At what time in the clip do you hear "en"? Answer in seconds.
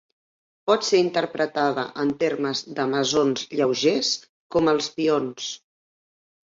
2.05-2.15